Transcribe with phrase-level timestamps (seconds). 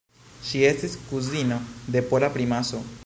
[0.51, 1.59] Ŝi estis kuzino
[1.97, 2.83] de pola primaso.